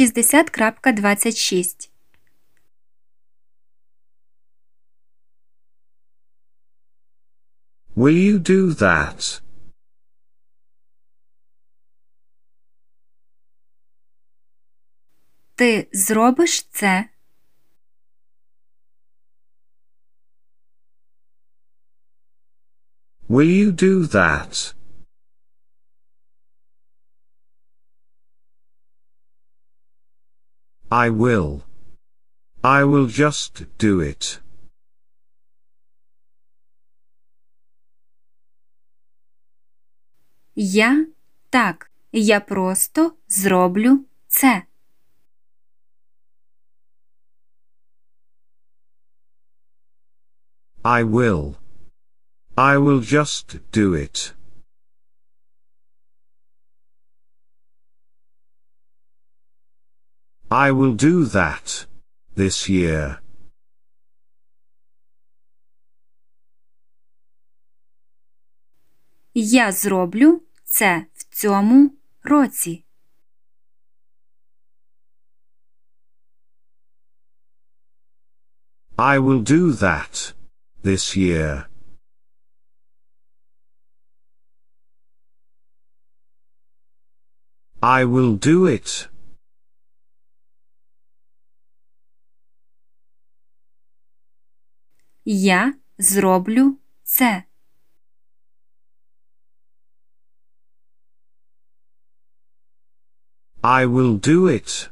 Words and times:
60.26 0.00 1.90
Will 7.94 8.16
you 8.16 8.38
do 8.38 8.72
that? 8.72 9.42
Ти 15.54 15.88
зробиш 15.92 16.62
це? 16.62 17.08
Will 23.28 23.50
you 23.50 23.72
do 23.72 24.06
that? 24.06 24.79
I 30.91 31.09
will. 31.09 31.61
I 32.63 32.83
will 32.83 33.07
just 33.07 33.65
do 33.77 33.99
it. 34.01 34.41
Я 40.55 41.05
так. 41.49 41.91
Я 42.11 42.39
просто 42.39 43.11
зроблю 43.27 44.05
це. 44.27 44.63
I 50.83 51.03
will. 51.03 51.55
I 52.55 52.77
will 52.77 53.01
just 53.01 53.59
do 53.71 53.93
it. 53.93 54.33
I 60.49 60.71
will 60.71 60.93
do 60.93 61.25
that. 61.25 61.87
This 62.35 62.69
year. 62.69 63.19
Я 69.33 69.71
зроблю 69.71 70.41
це 70.63 71.05
в 71.15 71.23
цьому 71.23 71.91
році. 72.23 72.85
I 78.97 79.19
will 79.19 79.41
do 79.41 79.73
that. 79.73 80.33
This 80.83 81.17
year. 81.17 81.67
I 87.81 88.05
will 88.05 88.37
do 88.37 88.65
it. 88.65 89.08
Я 95.32 95.74
зроблю 95.98 96.78
це. 97.02 97.44
I 103.62 103.86
will 103.86 104.18
do 104.18 104.48
it. 104.48 104.90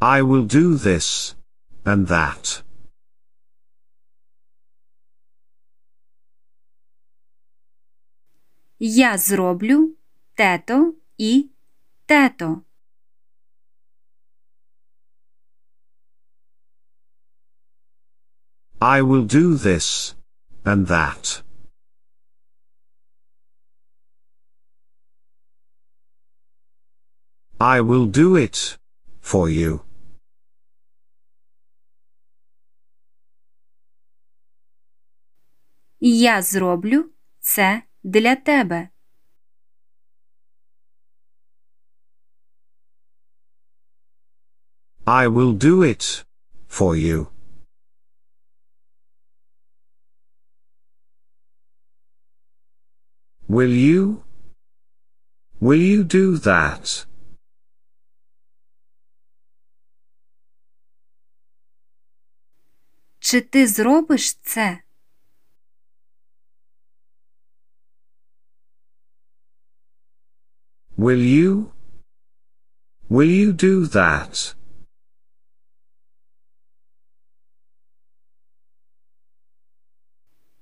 I 0.00 0.22
will 0.22 0.46
do 0.46 0.78
this. 0.78 1.36
And 1.84 2.06
that. 2.06 2.64
Я 8.78 9.18
зроблю 9.18 9.96
тето 10.34 10.94
і 11.18 11.50
тето. 12.06 12.62
I 18.83 19.01
will 19.01 19.23
do 19.23 19.55
this. 19.55 20.15
And 20.65 20.87
that. 20.87 21.41
I 27.59 27.81
will 27.81 28.05
do 28.05 28.35
it. 28.37 28.77
For 29.21 29.49
you. 29.49 29.81
Я 35.99 36.41
зроблю 36.41 37.09
це 37.39 37.83
для 38.03 38.35
тебе. 38.35 38.89
I 45.05 45.27
will 45.27 45.53
do 45.53 45.83
it. 45.83 46.25
For 46.69 46.95
you. 46.95 47.32
Will 53.53 53.73
you? 53.73 54.23
Will 55.61 55.81
you 55.81 56.03
do 56.03 56.37
that? 56.37 57.05
Чи 63.19 63.41
ти 63.41 63.67
зробиш 63.67 64.33
це? 64.33 64.83
Will 70.97 71.21
you? 71.21 71.71
Will 73.09 73.29
you 73.29 73.53
do 73.53 73.85
that? 73.85 74.55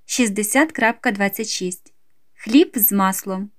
Шістдесят 0.05 0.71
крапка 0.71 1.11
двадцять 1.11 1.49
шість. 1.49 1.90
Хліб 2.44 2.72
з 2.74 2.92
маслом. 2.92 3.50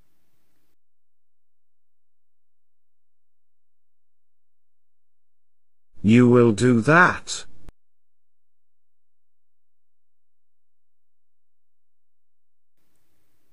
You 6.04 6.28
will 6.30 6.52
do 6.52 6.82
that. 6.82 7.48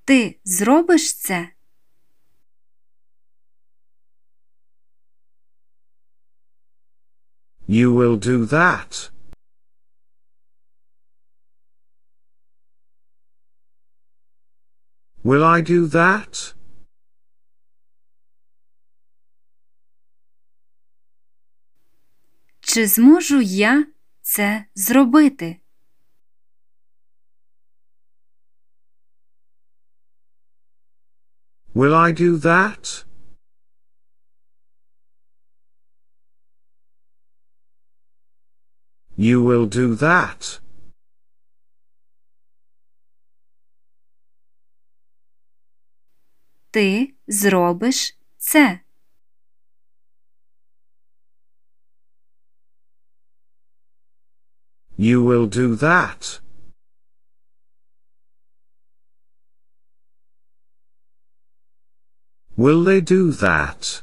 Ти 0.04 0.40
зробиш 0.44 1.14
це? 1.14 1.52
You 7.68 7.94
will 7.94 8.16
do 8.16 8.46
that. 8.46 9.10
Will 15.23 15.43
I 15.43 15.61
do 15.61 15.87
that? 15.87 16.55
Чи 22.59 22.87
зможу 22.87 23.41
я 23.41 23.87
це 24.21 24.65
зробити? 24.75 25.59
Will 31.75 31.93
I 31.93 32.13
do 32.13 32.37
that? 32.37 33.05
You 39.17 39.41
will 39.41 39.65
do 39.65 39.95
that. 39.95 40.61
Ти 46.70 47.14
зробиш 47.26 48.18
це. 48.38 48.80
You 54.98 55.22
will 55.24 55.46
do 55.46 55.76
that. 55.76 56.40
Will 62.56 62.84
they 62.84 63.00
do 63.00 63.32
that? 63.32 64.02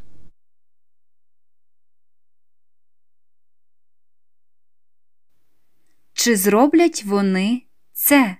Чи 6.13 6.35
зроблять 6.35 7.03
вони 7.03 7.63
це? 7.93 8.37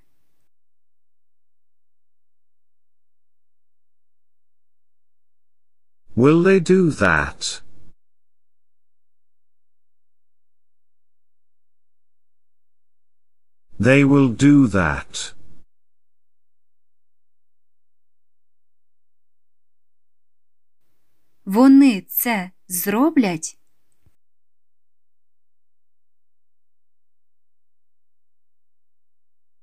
Will 6.17 6.41
they 6.41 6.59
do 6.59 6.89
that? 6.89 7.61
They 13.79 14.03
will 14.03 14.29
do 14.29 14.67
that. 14.67 15.35
Вони 21.45 22.01
це 22.01 22.51
зроблять? 22.67 23.57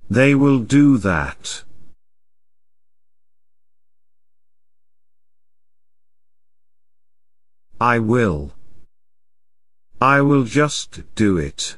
They 0.09 0.35
will 0.37 0.61
do 0.61 0.99
that. 0.99 1.65
I 7.80 8.00
will. 8.00 8.52
I 10.02 10.22
will 10.22 10.44
just 10.44 11.04
do 11.16 11.38
it. 11.38 11.78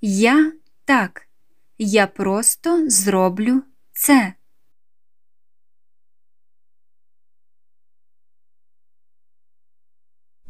Я 0.00 0.52
так. 0.84 1.28
Я 1.78 2.06
просто 2.06 2.90
зроблю 2.90 3.62
це. 3.92 4.34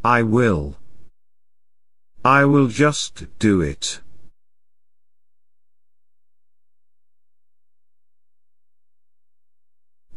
I 0.03 0.23
will. 0.23 0.75
I 2.23 2.45
will 2.45 2.69
just 2.69 3.27
do 3.39 3.61
it. 3.61 4.03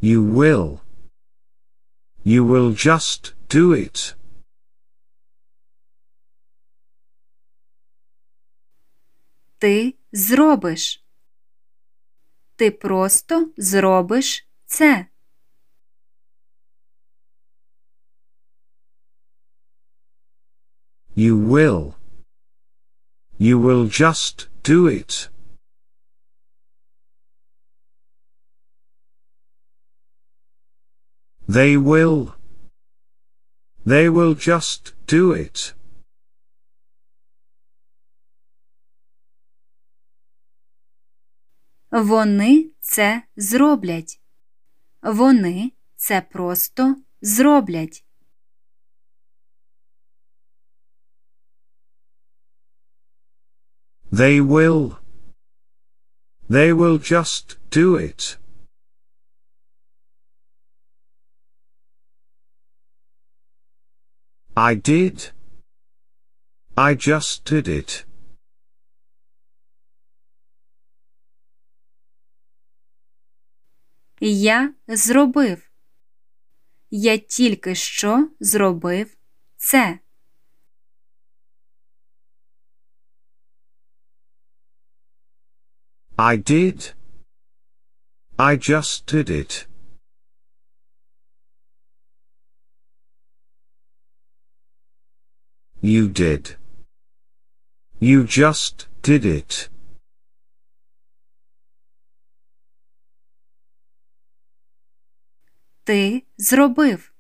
You 0.04 0.24
will. 0.24 0.80
You 2.25 2.44
will 2.46 2.72
just 2.74 3.34
do 3.50 3.74
it. 3.74 4.16
Ти 9.57 9.96
зробиш. 10.12 11.04
Ти 12.56 12.72
просто 12.72 13.51
зробиш 13.57 14.48
це. 14.66 15.06
You 21.16 21.36
will. 21.36 21.94
You 23.40 23.57
will 23.60 23.86
just 23.90 24.48
do 24.63 24.88
it. 24.88 25.30
They 31.48 31.78
will. 31.78 32.34
They 33.86 34.10
will 34.10 34.36
just 34.36 34.94
do 35.07 35.34
it. 35.34 35.75
Вони 41.92 42.72
це 42.80 43.24
зроблять. 43.36 44.22
Вони 45.01 45.72
це 45.96 46.22
просто 46.22 46.96
зроблять. 47.22 48.06
They 54.12 54.42
will. 54.42 54.98
They 56.50 56.74
will 56.74 56.98
just 56.98 57.57
do 57.72 57.96
it. 57.98 58.38
I 64.56 64.75
did. 64.77 65.33
I 66.77 66.95
just 66.95 67.45
did 67.45 67.67
it. 67.67 68.05
Я 74.21 74.75
зробив. 74.89 75.71
Я 76.91 77.19
тільки 77.19 77.75
що 77.75 78.29
зробив 78.41 79.17
це. 79.56 79.99
I 86.17 86.37
did. 86.50 86.95
I 88.39 88.57
just 88.57 89.12
did 89.15 89.31
it. 89.31 89.74
You 95.85 96.09
did. 96.09 96.57
You 98.01 98.25
just 98.25 98.87
did 99.03 99.27
it. 99.27 99.71
Ти 105.85 106.23
зробив. 106.39 107.13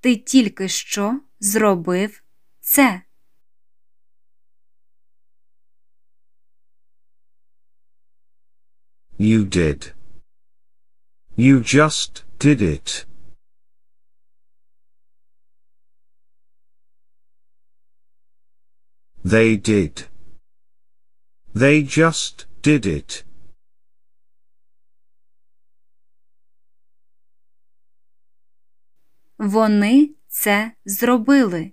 Ти 0.00 0.16
тільки 0.16 0.68
що 0.68 1.20
зробив 1.40 2.22
це. 2.60 3.02
You 9.18 9.44
did. 9.44 9.94
You 11.38 11.60
just 11.60 12.24
did 12.38 12.60
it. 12.60 13.13
They 19.24 19.56
did. 19.56 20.06
They 21.54 21.82
just 21.82 22.46
did 22.62 22.84
it. 22.84 23.24
Вони 29.38 30.10
це 30.28 30.72
зробили. 30.84 31.72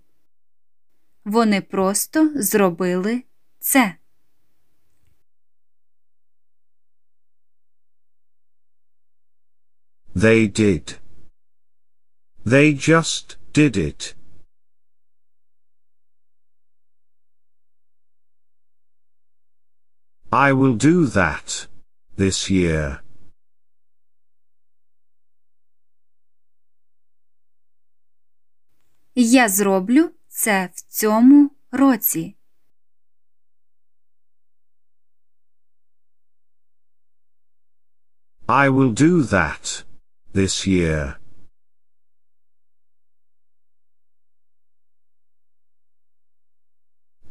Вони 1.25 1.61
просто 1.61 2.31
зробили 2.35 3.23
це. 3.59 3.95
They 10.15 10.59
did. 10.59 10.99
They 12.45 12.73
just 12.89 13.37
did 13.53 13.77
it. 13.77 14.15
I 20.32 20.52
will 20.52 20.76
do 20.76 21.06
that. 21.06 21.68
This 22.18 22.50
year. 22.50 23.00
Я 29.14 29.48
зроблю 29.48 30.10
це 30.28 30.70
в 30.74 30.80
цьому 30.80 31.50
році. 31.70 32.36
I 38.48 38.68
will 38.68 38.92
do 38.92 39.22
that. 39.22 39.84
This 40.32 40.66
year. 40.66 41.18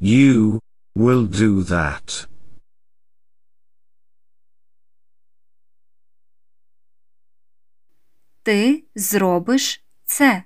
You 0.01 0.59
will 0.97 1.25
do 1.25 1.63
that. 1.63 2.27
Ти 8.42 8.84
зробиш 8.94 9.84
це. 10.04 10.44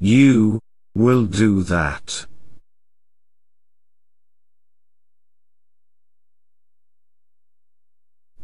You 0.00 0.60
will 0.94 1.26
do 1.26 1.62
that. 1.64 2.28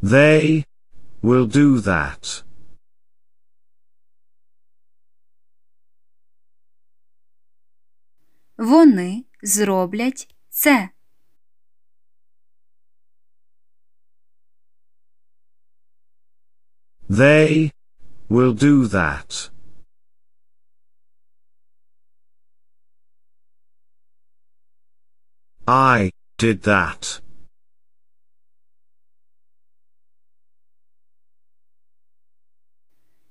They 0.02 0.64
will 1.22 1.46
do 1.46 1.78
that. 1.80 2.44
Вони 8.58 9.24
зроблять 9.42 10.34
це. 10.48 10.88
They 17.13 17.71
will 18.29 18.53
do 18.53 18.88
that. 18.88 19.49
I 25.67 26.11
did 26.38 26.63
that. 26.63 27.21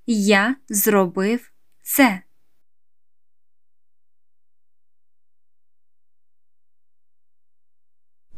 Я 0.06 0.56
зробив 0.68 1.52
це. 1.82 2.22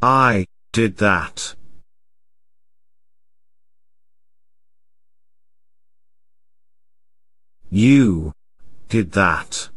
I 0.01 0.47
did 0.73 0.97
that. 0.97 1.57
You 7.75 8.33
did 8.89 9.13
that. 9.13 9.71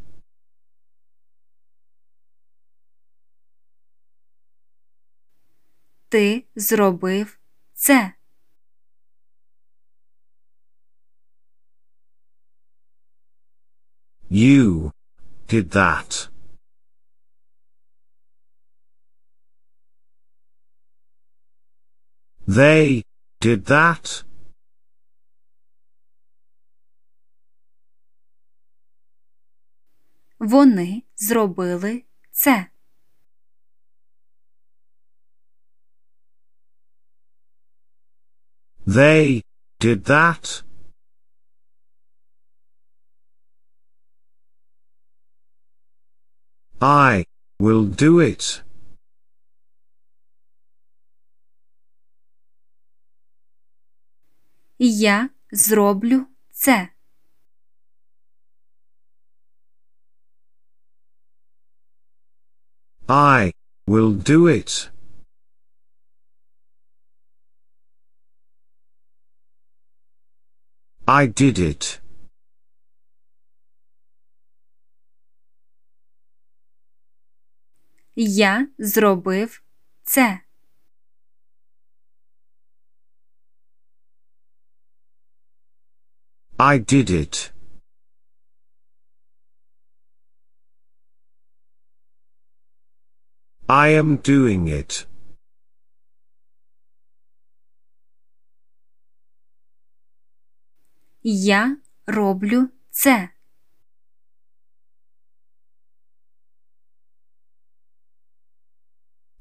Ти 6.10 6.46
зробив 6.56 7.40
це. 7.74 8.14
You 14.32 14.92
did 15.48 15.70
that. 15.72 16.30
They 22.48 23.04
did 23.40 23.66
that. 23.66 24.24
Вони 30.39 31.03
зробили 31.17 32.05
це. 32.31 32.67
They 38.87 39.43
did 39.81 40.05
that. 40.05 40.65
I 46.81 47.25
will 47.61 47.85
do 47.85 48.21
it. 48.21 48.63
Я 54.79 55.31
зроблю 55.53 56.27
це. 56.51 56.89
I 63.08 63.52
will 63.88 64.14
do 64.14 64.48
it. 64.48 64.90
I 71.06 71.28
did 71.28 71.60
it. 71.60 72.00
Я 78.16 78.68
зробив 78.78 79.64
це. 80.04 80.40
I 86.58 86.80
did 86.80 87.10
it. 87.10 87.54
I 93.68 93.90
am 93.90 94.18
doing 94.18 94.68
it. 94.68 95.08
Я 101.24 101.78
роблю 102.08 102.70
це. 102.90 103.30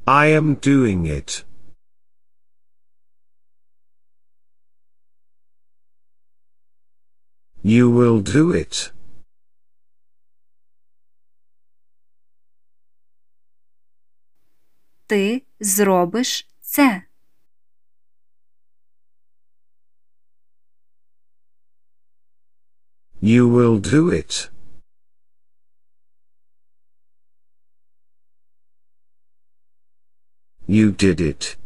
I 0.06 0.26
am 0.26 0.56
doing 0.56 1.06
it. 1.06 1.44
You 7.62 7.88
will 7.90 8.20
do 8.20 8.50
it. 8.50 8.92
Ти 15.07 15.41
зробиш 15.59 16.47
це. 16.61 17.03
You 23.21 23.47
will 23.47 23.79
do 23.79 24.11
it. 24.11 24.51
You 30.67 30.91
did 30.91 31.19
it. 31.21 31.57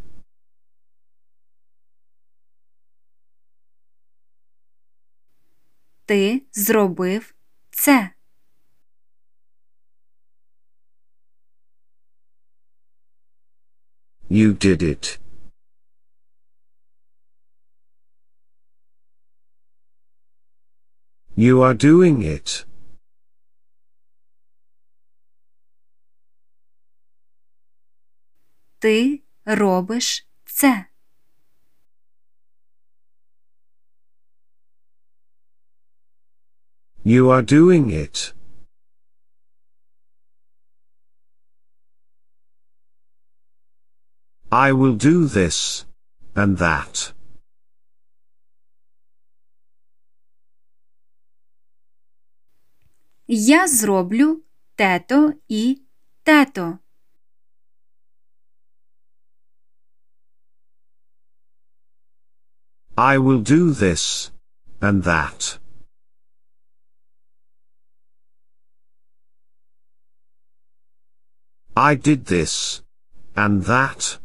Ти 6.05 6.41
зробив 6.53 7.35
це. 7.71 8.11
You 14.30 14.52
did 14.52 14.82
it. 14.82 15.18
You 21.36 21.60
are 21.62 21.74
doing 21.74 22.22
it. 22.22 22.66
Ти 28.78 29.22
робиш 29.44 30.26
це. 30.44 30.86
You 37.04 37.30
are 37.30 37.42
doing 37.42 37.90
it. 37.90 38.34
I 44.50 44.72
will 44.72 44.96
do 44.96 45.26
this 45.26 45.86
and 46.34 46.58
that. 46.58 47.12
Я 53.28 53.66
зроблю 53.66 54.42
тето 54.76 55.32
і 55.48 55.82
тето. 56.22 56.78
I 62.96 63.18
will 63.18 63.42
do 63.42 63.72
this 63.72 64.32
and 64.80 65.02
that. 65.04 65.58
I 71.76 71.94
did 71.94 72.24
this 72.26 72.82
and 73.36 73.64
that. 73.64 74.18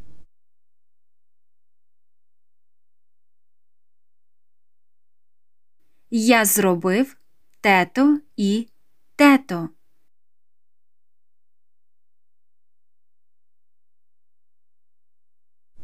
Я 6.10 6.44
зробив 6.44 7.16
тето 7.60 8.20
і 8.36 8.68
тето. 9.16 9.68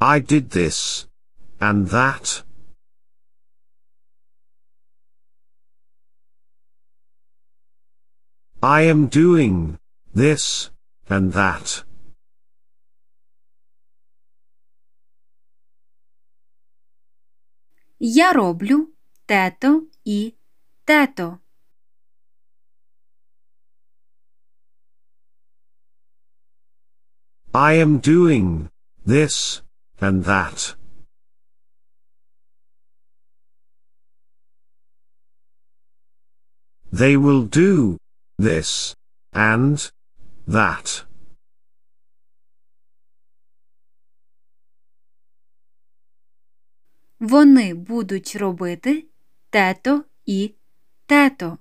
I 0.01 0.21
did 0.21 0.51
this 0.51 1.07
and 1.61 1.89
that. 1.89 2.43
I 8.63 8.83
am 8.83 9.09
doing 9.09 9.79
this 10.15 10.71
and 11.09 11.33
that. 11.33 11.85
Я 18.01 18.33
роблю 18.33 18.89
тето 19.27 19.92
і 20.06 20.34
тето. 20.86 21.38
I 27.54 27.74
am 27.86 28.00
doing 28.00 28.70
this 29.06 29.62
and 30.00 30.26
that. 30.26 30.76
They 36.92 37.18
will 37.18 37.44
do 37.44 37.98
this 38.38 38.96
and 39.34 39.92
that. 40.48 41.06
Вони 47.20 47.74
будуть 47.74 48.36
робити 48.36 49.06
тето 49.52 50.04
і 50.26 50.56
тето. 51.06 51.58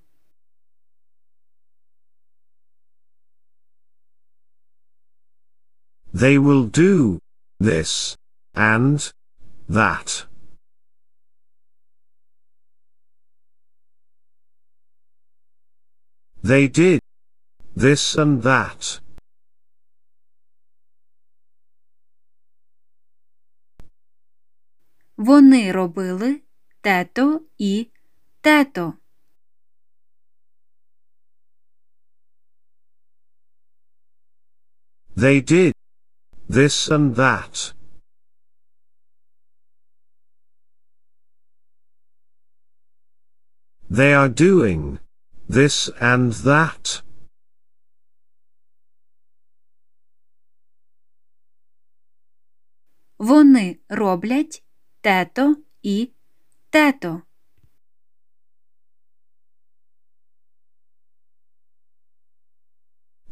They 6.12 6.38
will 6.38 6.64
do 6.64 7.18
this, 7.60 8.16
and 8.54 9.12
that. 9.68 10.26
They 16.42 16.68
did 16.68 17.00
this 17.74 18.16
and 18.16 18.42
that. 18.42 19.00
Вони 25.16 25.72
робили 25.72 26.42
тето 26.81 27.41
і 27.57 27.89
тето. 28.41 28.93
They 35.15 35.41
did 35.41 35.73
this 36.49 36.89
and 36.89 37.15
that. 37.15 37.73
They 43.89 44.13
are 44.13 44.29
doing 44.29 44.99
this 45.49 45.89
and 45.99 46.33
that. 46.33 47.03
Вони 53.17 53.79
роблять 53.89 54.63
тето 55.01 55.57
і 55.83 56.11
тето. 56.71 57.21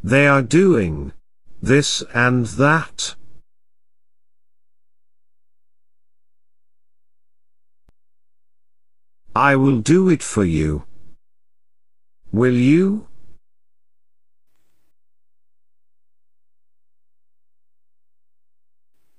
They 0.03 0.25
are 0.27 0.41
doing 0.41 1.11
this 1.61 1.89
and 2.13 2.45
that. 2.63 3.15
I 9.35 9.55
will 9.55 9.81
do 9.81 10.09
it 10.09 10.23
for 10.23 10.43
you. 10.43 10.83
Will 12.33 12.57
you? 12.57 13.07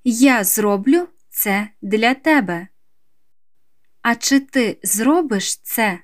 Я 0.04 0.44
зроблю 0.44 1.08
це 1.30 1.70
для 1.82 2.14
тебе. 2.14 2.68
А 4.10 4.16
чи 4.16 4.40
ти 4.40 4.80
зробиш 4.82 5.56
це? 5.56 6.02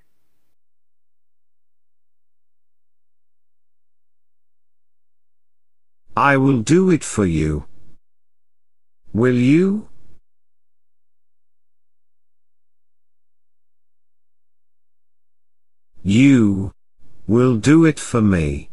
I 6.15 6.39
will 6.39 6.63
do 6.71 6.91
it 6.91 7.03
for 7.03 7.27
you. 7.27 7.65
Will 9.15 9.39
you? 9.55 9.89
You 16.05 16.73
will 17.29 17.57
do 17.69 17.79
it 17.91 17.99
for 18.11 18.23
me. 18.23 18.69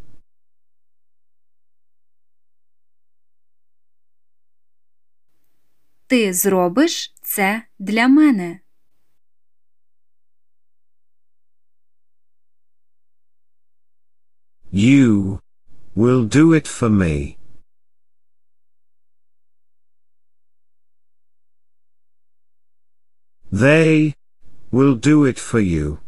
Ти 6.07 6.33
зробиш 6.33 7.13
це 7.21 7.63
для 7.79 8.07
мене. 8.07 8.59
You 14.72 15.40
will 15.94 16.24
do 16.24 16.52
it 16.52 16.66
for 16.66 16.90
me. 16.90 17.38
They 23.50 24.14
will 24.70 24.94
do 24.94 25.24
it 25.24 25.38
for 25.38 25.60
you. 25.60 25.98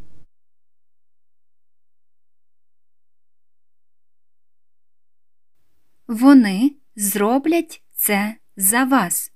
Вони 6.06 6.76
зроблять 6.96 7.82
це 7.92 8.36
за 8.56 8.84
вас. 8.84 9.32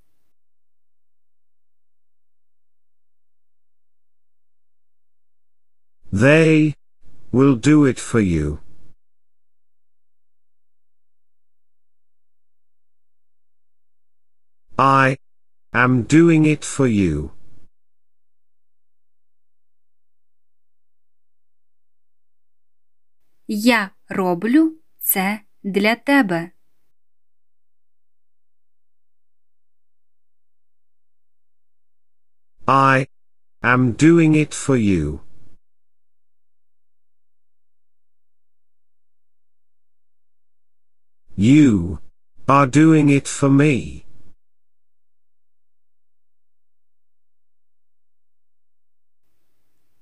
They 6.12 6.74
will 7.32 7.56
do 7.56 7.84
it 7.84 7.98
for 7.98 8.20
you. 8.20 8.58
I 14.78 15.18
am 15.72 16.02
doing 16.02 16.44
it 16.46 16.64
for 16.64 16.86
you. 16.86 17.30
Я 23.46 23.90
роблю 24.08 24.78
це 24.98 25.40
для 25.62 25.96
тебе. 25.96 26.50
I 32.66 33.06
am 33.62 33.92
doing 33.92 34.34
it 34.34 34.54
for 34.54 34.76
you. 34.76 35.20
You 41.36 41.98
are 42.48 42.66
doing 42.66 43.08
it 43.10 43.26
for 43.28 43.50
me. 43.50 44.06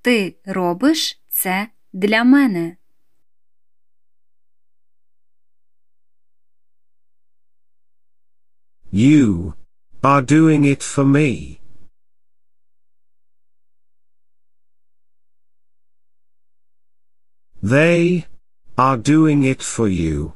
Ти 0.08 0.36
робиш 0.46 1.22
це 1.28 1.70
для 1.94 2.24
мене. 2.24 2.78
You 8.94 9.54
are 10.02 10.22
doing 10.22 10.64
it 10.64 10.82
for 10.82 11.06
me. 11.06 11.60
They 17.62 18.24
are 18.78 18.98
doing 18.98 19.44
it 19.44 19.62
for 19.62 19.90
you. 19.90 20.34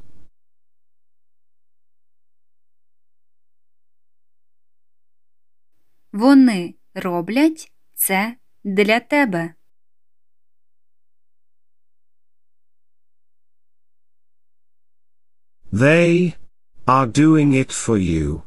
Вони 6.11 6.75
роблять 6.93 7.71
це 7.93 8.35
для 8.63 8.99
тебе. 8.99 9.55
They 15.71 16.35
are 16.85 17.07
doing 17.07 17.53
it 17.53 17.71
for 17.71 17.97
you. 17.97 18.43